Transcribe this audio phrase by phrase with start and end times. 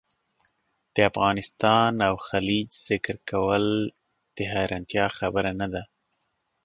[0.93, 3.65] د افغان او خلج ذکرول
[4.35, 5.83] د حیرانتیا خبره نه ده.